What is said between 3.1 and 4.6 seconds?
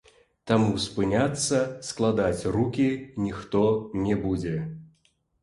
ніхто не будзе.